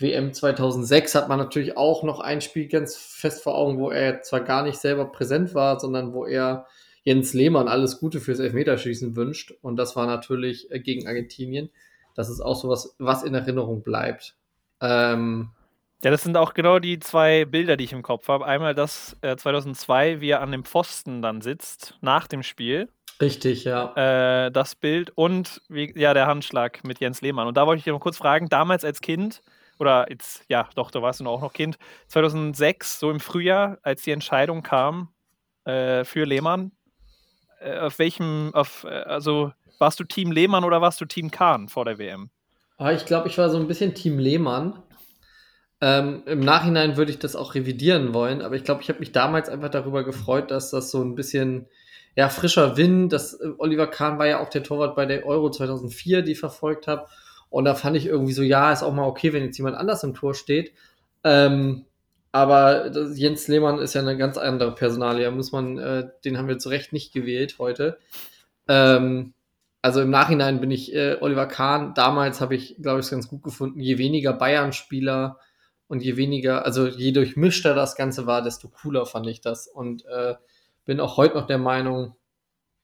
WM 0.00 0.32
2006 0.32 1.14
hat 1.14 1.28
man 1.28 1.38
natürlich 1.38 1.76
auch 1.76 2.02
noch 2.02 2.20
ein 2.20 2.40
Spiel 2.40 2.68
ganz 2.68 2.96
fest 2.96 3.42
vor 3.42 3.56
Augen, 3.56 3.78
wo 3.78 3.90
er 3.90 4.22
zwar 4.22 4.40
gar 4.40 4.62
nicht 4.62 4.78
selber 4.78 5.06
präsent 5.06 5.54
war, 5.54 5.78
sondern 5.78 6.12
wo 6.12 6.24
er 6.24 6.66
Jens 7.02 7.34
Lehmann 7.34 7.68
alles 7.68 7.98
Gute 7.98 8.20
fürs 8.20 8.38
Elfmeterschießen 8.38 9.16
wünscht. 9.16 9.52
Und 9.62 9.76
das 9.76 9.96
war 9.96 10.06
natürlich 10.06 10.70
äh, 10.70 10.80
gegen 10.80 11.06
Argentinien. 11.06 11.70
Das 12.14 12.28
ist 12.28 12.40
auch 12.40 12.56
so 12.56 12.68
was, 12.68 12.94
was 12.98 13.22
in 13.22 13.34
Erinnerung 13.34 13.82
bleibt. 13.82 14.36
Ähm, 14.80 15.50
Ja, 16.02 16.10
das 16.10 16.22
sind 16.22 16.36
auch 16.36 16.54
genau 16.54 16.78
die 16.78 16.98
zwei 16.98 17.44
Bilder, 17.44 17.76
die 17.76 17.84
ich 17.84 17.92
im 17.92 18.02
Kopf 18.02 18.28
habe. 18.28 18.46
Einmal 18.46 18.74
das 18.74 19.16
äh, 19.22 19.36
2002, 19.36 20.20
wie 20.20 20.30
er 20.30 20.40
an 20.40 20.52
dem 20.52 20.64
Pfosten 20.64 21.22
dann 21.22 21.40
sitzt, 21.40 21.96
nach 22.00 22.26
dem 22.26 22.42
Spiel. 22.42 22.88
Richtig, 23.20 23.64
ja. 23.64 24.46
Äh, 24.46 24.50
das 24.50 24.74
Bild 24.74 25.12
und 25.14 25.60
wie, 25.68 25.92
ja, 25.98 26.14
der 26.14 26.26
Handschlag 26.26 26.84
mit 26.84 27.00
Jens 27.00 27.20
Lehmann. 27.20 27.46
Und 27.46 27.56
da 27.56 27.66
wollte 27.66 27.78
ich 27.78 27.84
dich 27.84 27.92
noch 27.92 28.00
kurz 28.00 28.16
fragen, 28.16 28.48
damals 28.48 28.84
als 28.84 29.02
Kind, 29.02 29.42
oder 29.80 30.10
jetzt, 30.10 30.44
ja, 30.48 30.68
doch, 30.74 30.90
da 30.90 31.02
warst 31.02 31.20
du 31.20 31.26
auch 31.26 31.40
noch 31.40 31.52
Kind, 31.52 31.78
2006, 32.08 33.00
so 33.00 33.10
im 33.10 33.20
Frühjahr, 33.20 33.78
als 33.82 34.02
die 34.02 34.10
Entscheidung 34.10 34.62
kam 34.62 35.08
äh, 35.64 36.04
für 36.04 36.24
Lehmann, 36.24 36.72
äh, 37.60 37.78
auf 37.78 37.98
welchem, 37.98 38.50
auf, 38.54 38.84
äh, 38.84 38.88
also 38.88 39.52
warst 39.78 39.98
du 39.98 40.04
Team 40.04 40.32
Lehmann 40.32 40.64
oder 40.64 40.80
warst 40.80 41.00
du 41.00 41.06
Team 41.06 41.30
Kahn 41.30 41.68
vor 41.68 41.84
der 41.84 41.98
WM? 41.98 42.30
Ah, 42.76 42.92
ich 42.92 43.06
glaube, 43.06 43.28
ich 43.28 43.38
war 43.38 43.50
so 43.50 43.58
ein 43.58 43.66
bisschen 43.66 43.94
Team 43.94 44.18
Lehmann. 44.18 44.82
Ähm, 45.82 46.22
Im 46.26 46.40
Nachhinein 46.40 46.96
würde 46.96 47.10
ich 47.10 47.18
das 47.18 47.36
auch 47.36 47.54
revidieren 47.54 48.12
wollen, 48.12 48.42
aber 48.42 48.54
ich 48.56 48.64
glaube, 48.64 48.82
ich 48.82 48.90
habe 48.90 49.00
mich 49.00 49.12
damals 49.12 49.48
einfach 49.48 49.70
darüber 49.70 50.04
gefreut, 50.04 50.50
dass 50.50 50.70
das 50.70 50.90
so 50.90 51.02
ein 51.02 51.14
bisschen 51.14 51.66
ja, 52.16 52.28
frischer 52.28 52.76
Wind. 52.76 53.12
Das, 53.12 53.34
äh, 53.34 53.48
Oliver 53.58 53.86
Kahn 53.86 54.18
war 54.18 54.26
ja 54.26 54.40
auch 54.40 54.50
der 54.50 54.62
Torwart 54.62 54.96
bei 54.96 55.06
der 55.06 55.24
Euro 55.24 55.50
2004, 55.50 56.22
die 56.22 56.32
ich 56.32 56.40
verfolgt 56.40 56.86
habe. 56.86 57.06
Und 57.50 57.64
da 57.64 57.74
fand 57.74 57.96
ich 57.96 58.06
irgendwie 58.06 58.32
so, 58.32 58.42
ja, 58.42 58.72
ist 58.72 58.82
auch 58.82 58.94
mal 58.94 59.06
okay, 59.06 59.32
wenn 59.32 59.44
jetzt 59.44 59.58
jemand 59.58 59.76
anders 59.76 60.04
im 60.04 60.14
Tor 60.14 60.34
steht. 60.34 60.72
Ähm, 61.24 61.84
aber 62.32 62.90
das, 62.90 63.18
Jens 63.18 63.48
Lehmann 63.48 63.78
ist 63.78 63.94
ja 63.94 64.00
eine 64.00 64.16
ganz 64.16 64.38
andere 64.38 64.74
Personalie. 64.74 65.30
Muss 65.30 65.52
man, 65.52 65.78
äh, 65.78 66.08
den 66.24 66.38
haben 66.38 66.48
wir 66.48 66.58
zu 66.58 66.68
Recht 66.68 66.92
nicht 66.92 67.12
gewählt 67.12 67.56
heute. 67.58 67.98
Ähm, 68.68 69.34
also 69.82 70.00
im 70.00 70.10
Nachhinein 70.10 70.60
bin 70.60 70.70
ich 70.70 70.94
äh, 70.94 71.16
Oliver 71.20 71.46
Kahn. 71.46 71.94
Damals 71.94 72.40
habe 72.40 72.54
ich, 72.54 72.76
glaube 72.80 73.00
ich, 73.00 73.06
es 73.06 73.10
ganz 73.10 73.28
gut 73.28 73.42
gefunden. 73.42 73.80
Je 73.80 73.98
weniger 73.98 74.32
Bayern-Spieler 74.32 75.38
und 75.88 76.02
je 76.02 76.16
weniger, 76.16 76.64
also 76.64 76.86
je 76.86 77.10
durchmischter 77.12 77.74
das 77.74 77.96
Ganze 77.96 78.26
war, 78.26 78.42
desto 78.42 78.68
cooler 78.68 79.06
fand 79.06 79.26
ich 79.26 79.40
das. 79.40 79.66
Und 79.66 80.04
äh, 80.06 80.34
bin 80.84 81.00
auch 81.00 81.16
heute 81.16 81.34
noch 81.36 81.46
der 81.46 81.58
Meinung, 81.58 82.14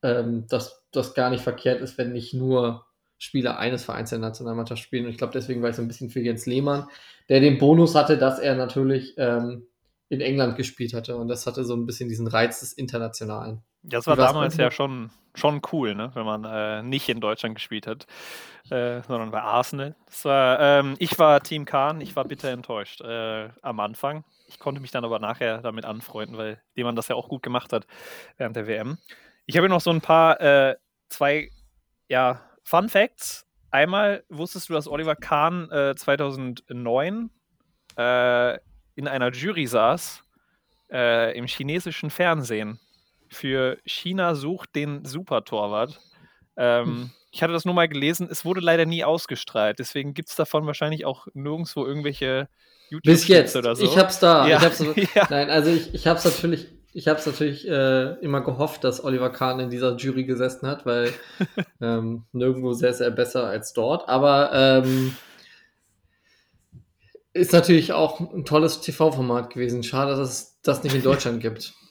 ähm, 0.02 0.46
dass 0.48 0.82
das 0.90 1.14
gar 1.14 1.30
nicht 1.30 1.44
verkehrt 1.44 1.80
ist, 1.80 1.98
wenn 1.98 2.12
nicht 2.12 2.34
nur 2.34 2.85
Spieler 3.18 3.58
eines 3.58 3.84
Vereins 3.84 4.10
der 4.10 4.18
Nationalmannschaft 4.18 4.82
spielen. 4.82 5.06
Und 5.06 5.10
ich 5.10 5.18
glaube, 5.18 5.32
deswegen 5.32 5.62
war 5.62 5.70
ich 5.70 5.76
so 5.76 5.82
ein 5.82 5.88
bisschen 5.88 6.10
für 6.10 6.20
Jens 6.20 6.46
Lehmann, 6.46 6.88
der 7.28 7.40
den 7.40 7.58
Bonus 7.58 7.94
hatte, 7.94 8.18
dass 8.18 8.38
er 8.38 8.54
natürlich 8.56 9.14
ähm, 9.16 9.66
in 10.08 10.20
England 10.20 10.56
gespielt 10.56 10.94
hatte. 10.94 11.16
Und 11.16 11.28
das 11.28 11.46
hatte 11.46 11.64
so 11.64 11.74
ein 11.74 11.86
bisschen 11.86 12.08
diesen 12.08 12.26
Reiz 12.26 12.60
des 12.60 12.72
Internationalen. 12.72 13.62
Das 13.82 14.06
war 14.06 14.16
damals 14.16 14.56
ja 14.56 14.70
schon, 14.70 15.10
schon 15.34 15.62
cool, 15.72 15.94
ne? 15.94 16.10
wenn 16.14 16.24
man 16.24 16.44
äh, 16.44 16.82
nicht 16.82 17.08
in 17.08 17.20
Deutschland 17.20 17.54
gespielt 17.54 17.86
hat, 17.86 18.06
äh, 18.70 19.02
sondern 19.02 19.30
bei 19.30 19.40
Arsenal. 19.40 19.94
War, 20.22 20.60
ähm, 20.60 20.96
ich 20.98 21.18
war 21.18 21.40
Team 21.40 21.64
Kahn, 21.64 22.00
ich 22.00 22.16
war 22.16 22.24
bitter 22.24 22.50
enttäuscht 22.50 23.00
äh, 23.00 23.48
am 23.62 23.80
Anfang. 23.80 24.24
Ich 24.48 24.58
konnte 24.58 24.80
mich 24.80 24.90
dann 24.90 25.04
aber 25.04 25.20
nachher 25.20 25.58
damit 25.58 25.84
anfreunden, 25.84 26.36
weil 26.36 26.60
jemand 26.74 26.98
das 26.98 27.08
ja 27.08 27.14
auch 27.14 27.28
gut 27.28 27.42
gemacht 27.42 27.72
hat 27.72 27.86
während 28.38 28.56
der 28.56 28.66
WM. 28.66 28.98
Ich 29.46 29.56
habe 29.56 29.68
noch 29.68 29.80
so 29.80 29.90
ein 29.90 30.00
paar, 30.00 30.40
äh, 30.40 30.76
zwei, 31.08 31.50
ja, 32.08 32.40
Fun 32.66 32.88
Facts. 32.88 33.46
Einmal 33.70 34.24
wusstest 34.28 34.68
du, 34.68 34.72
dass 34.74 34.88
Oliver 34.88 35.14
Kahn 35.14 35.68
2009 35.70 37.30
äh, 37.96 38.58
in 38.96 39.08
einer 39.08 39.30
Jury 39.30 39.66
saß 39.66 40.22
äh, 40.90 41.36
im 41.38 41.46
chinesischen 41.46 42.10
Fernsehen 42.10 42.80
für 43.28 43.78
China 43.84 44.34
sucht 44.34 44.74
den 44.74 45.04
Supertorwart. 45.04 46.00
Ähm, 46.56 46.86
hm. 46.86 47.10
Ich 47.32 47.42
hatte 47.42 47.52
das 47.52 47.64
nur 47.64 47.74
mal 47.74 47.88
gelesen, 47.88 48.28
es 48.30 48.44
wurde 48.44 48.60
leider 48.60 48.86
nie 48.86 49.04
ausgestrahlt, 49.04 49.78
deswegen 49.78 50.14
gibt 50.14 50.30
es 50.30 50.36
davon 50.36 50.66
wahrscheinlich 50.66 51.04
auch 51.04 51.26
nirgendwo 51.34 51.84
irgendwelche 51.84 52.48
YouTube 52.88 53.12
Bis 53.12 53.28
jetzt. 53.28 53.56
oder 53.56 53.76
so. 53.76 53.84
Ich 53.84 53.98
hab's 53.98 54.20
da. 54.20 54.46
Ja. 54.46 54.56
Ich 54.56 54.64
hab's, 54.64 54.80
ja. 55.14 55.26
Nein, 55.28 55.50
also 55.50 55.70
ich, 55.70 55.92
ich 55.92 56.06
hab's 56.06 56.24
natürlich, 56.24 56.68
ich 56.96 57.08
hab's 57.08 57.26
natürlich 57.26 57.68
äh, 57.68 58.14
immer 58.20 58.40
gehofft, 58.40 58.82
dass 58.82 59.04
Oliver 59.04 59.28
Kahn 59.28 59.60
in 59.60 59.68
dieser 59.68 59.96
Jury 59.96 60.24
gesessen 60.24 60.66
hat, 60.66 60.86
weil 60.86 61.12
ähm, 61.82 62.24
nirgendwo 62.32 62.72
säße 62.72 63.04
er 63.04 63.10
besser 63.10 63.46
als 63.46 63.74
dort. 63.74 64.08
Aber 64.08 64.50
ähm, 64.54 65.14
ist 67.34 67.52
natürlich 67.52 67.92
auch 67.92 68.18
ein 68.20 68.46
tolles 68.46 68.80
TV-Format 68.80 69.52
gewesen. 69.52 69.82
Schade, 69.82 70.12
dass 70.12 70.20
es 70.20 70.58
das 70.62 70.82
nicht 70.84 70.94
in 70.94 71.02
Deutschland 71.02 71.40
gibt. 71.40 71.74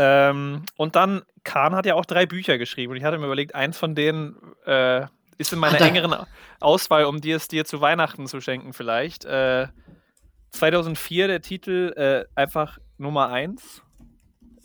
Ähm, 0.00 0.62
und 0.76 0.94
dann, 0.94 1.22
Kahn 1.42 1.74
hat 1.74 1.84
ja 1.84 1.96
auch 1.96 2.04
drei 2.04 2.24
Bücher 2.24 2.56
geschrieben 2.56 2.92
und 2.92 2.98
ich 2.98 3.02
hatte 3.02 3.18
mir 3.18 3.26
überlegt, 3.26 3.56
eins 3.56 3.76
von 3.76 3.96
denen 3.96 4.36
äh, 4.64 5.06
ist 5.38 5.52
in 5.52 5.58
meiner 5.58 5.80
engeren 5.80 6.14
Auswahl, 6.60 7.06
um 7.06 7.20
dir 7.20 7.34
es 7.34 7.48
dir 7.48 7.64
zu 7.64 7.80
Weihnachten 7.80 8.28
zu 8.28 8.40
schenken, 8.40 8.72
vielleicht. 8.72 9.24
Äh, 9.24 9.66
2004 10.50 11.26
der 11.26 11.42
Titel 11.42 11.92
äh, 11.96 12.26
einfach 12.36 12.78
Nummer 12.96 13.30
1. 13.30 13.82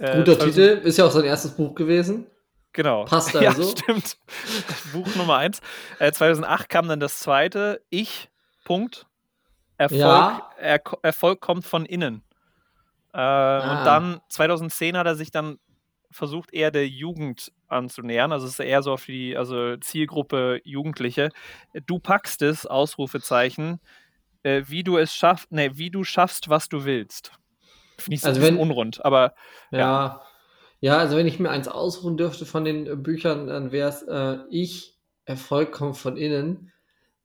Äh, 0.04 0.18
Guter 0.18 0.38
Titel, 0.38 0.82
ist 0.84 0.98
ja 0.98 1.06
auch 1.06 1.12
sein 1.12 1.24
erstes 1.24 1.52
Buch 1.52 1.74
gewesen. 1.76 2.28
Genau. 2.74 3.06
Passt 3.06 3.34
also. 3.36 3.62
Ja, 3.62 3.70
stimmt. 3.70 4.18
Buch 4.92 5.16
Nummer 5.16 5.38
1. 5.38 5.62
2008 6.00 6.64
äh, 6.64 6.68
kam 6.68 6.90
dann 6.90 7.00
das 7.00 7.20
zweite, 7.20 7.82
Ich, 7.90 8.30
Punkt. 8.66 9.06
Erfolg, 9.78 10.02
ja. 10.02 10.50
er 10.60 10.82
Erfolg 11.02 11.40
kommt 11.40 11.66
von 11.66 11.86
innen. 11.86 12.22
Äh, 13.14 13.18
ah. 13.20 13.80
Und 13.80 13.86
dann 13.86 14.22
2010 14.30 14.98
hat 14.98 15.08
er 15.08 15.16
sich 15.16 15.32
dann 15.32 15.58
versucht, 16.12 16.54
eher 16.54 16.70
der 16.70 16.88
Jugend 16.88 17.52
anzunähern. 17.70 18.32
Also 18.34 18.46
es 18.46 18.54
ist 18.54 18.60
eher 18.60 18.84
so 18.84 18.92
auf 18.92 19.06
die 19.06 19.38
also 19.38 19.78
Zielgruppe 19.78 20.60
Jugendliche. 20.66 21.30
Du 21.86 22.00
packst 22.00 22.42
es, 22.42 22.66
Ausrufezeichen, 22.66 23.80
äh, 24.44 24.64
wie 24.68 24.84
du 24.84 24.98
es 24.98 25.16
schaffst, 25.16 25.52
nee, 25.52 25.72
wie 25.74 25.90
du 25.90 26.04
schaffst, 26.04 26.50
was 26.50 26.70
du 26.70 26.84
willst. 26.86 27.32
Finde 28.04 28.16
ich 28.16 28.26
also 28.26 28.40
bisschen 28.40 28.58
unrund, 28.58 29.04
aber 29.04 29.34
ja. 29.72 29.80
ja. 29.80 30.22
ja. 30.82 30.98
also 30.98 31.18
wenn 31.18 31.28
ich 31.28 31.40
mir 31.40 31.50
eins 31.50 31.68
ausruhen 31.68 32.18
dürfte 32.18 32.46
von 32.46 32.66
den 32.66 33.02
Büchern, 33.04 33.48
dann 33.48 33.72
wäre 33.72 33.90
es 33.90 34.02
äh, 34.04 34.38
Ich, 34.50 34.98
Erfolg 35.26 35.72
kommt 35.72 35.98
von 35.98 36.18
innen, 36.18 36.72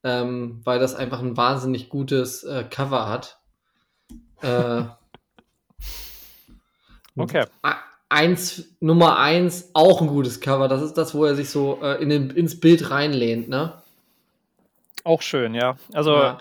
ähm, 0.05 0.61
weil 0.65 0.79
das 0.79 0.95
einfach 0.95 1.21
ein 1.21 1.37
wahnsinnig 1.37 1.89
gutes 1.89 2.45
äh, 2.45 2.65
Cover 2.65 3.09
hat. 3.09 3.41
Äh, 4.43 4.83
Okay. 7.19 7.45
Eins, 8.09 8.77
Nummer 8.81 9.19
eins, 9.19 9.71
auch 9.75 10.01
ein 10.01 10.07
gutes 10.09 10.41
Cover. 10.41 10.69
Das 10.69 10.83
ist 10.83 10.95
das, 10.95 11.15
wo 11.15 11.25
er 11.25 11.35
sich 11.35 11.51
so 11.51 11.81
äh, 11.83 12.01
in 12.03 12.09
den, 12.09 12.31
ins 12.31 12.59
Bild 12.59 12.91
reinlehnt, 12.91 13.49
ne? 13.49 13.75
Auch 15.05 15.21
schön, 15.21 15.55
ja. 15.55 15.77
Also. 15.93 16.15
Ja. 16.15 16.39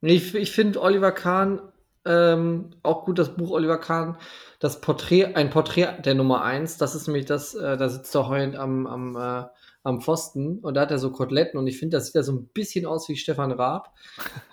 Ich, 0.00 0.34
ich 0.34 0.52
finde 0.52 0.80
Oliver 0.82 1.12
Kahn 1.12 1.60
ähm, 2.06 2.70
auch 2.82 3.04
gut, 3.04 3.18
das 3.18 3.36
Buch 3.36 3.50
Oliver 3.50 3.78
Kahn, 3.78 4.16
das 4.60 4.80
Porträt, 4.80 5.34
ein 5.34 5.50
Porträt 5.50 6.02
der 6.04 6.14
Nummer 6.14 6.42
eins. 6.42 6.78
Das 6.78 6.94
ist 6.94 7.06
nämlich 7.06 7.26
das, 7.26 7.54
äh, 7.54 7.76
da 7.76 7.88
sitzt 7.88 8.14
er 8.14 8.28
heulend 8.28 8.56
am, 8.56 8.86
am, 8.86 9.16
äh, 9.16 9.44
am 9.82 10.00
Pfosten 10.00 10.58
und 10.60 10.74
da 10.74 10.82
hat 10.82 10.90
er 10.90 10.98
so 10.98 11.12
Koteletten 11.12 11.58
und 11.58 11.66
ich 11.66 11.78
finde, 11.78 11.96
das 11.96 12.06
sieht 12.06 12.14
ja 12.14 12.22
so 12.22 12.32
ein 12.32 12.48
bisschen 12.48 12.86
aus 12.86 13.08
wie 13.08 13.16
Stefan 13.16 13.52
Raab. 13.52 13.92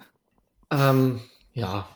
ähm, 0.72 1.22
ja. 1.54 1.88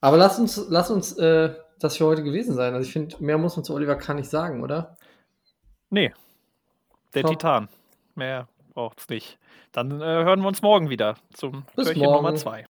Aber 0.00 0.16
lass 0.16 0.38
uns, 0.38 0.64
lass 0.68 0.90
uns 0.90 1.16
äh, 1.18 1.54
das 1.78 1.96
für 1.96 2.06
heute 2.06 2.22
gewesen 2.22 2.54
sein. 2.54 2.74
Also 2.74 2.86
ich 2.86 2.92
finde, 2.92 3.16
mehr 3.20 3.38
muss 3.38 3.56
man 3.56 3.64
zu 3.64 3.74
Oliver 3.74 3.96
Kahn 3.96 4.16
nicht 4.16 4.30
sagen, 4.30 4.62
oder? 4.62 4.96
Nee. 5.90 6.12
Der 7.14 7.22
Top. 7.22 7.32
Titan. 7.32 7.68
Mehr 8.14 8.48
braucht 8.74 9.00
es 9.00 9.08
nicht. 9.08 9.38
Dann 9.72 10.00
äh, 10.00 10.04
hören 10.04 10.40
wir 10.40 10.48
uns 10.48 10.62
morgen 10.62 10.90
wieder 10.90 11.14
zum 11.32 11.64
Bis 11.76 11.94
morgen. 11.94 12.16
Nummer 12.16 12.34
2. 12.34 12.58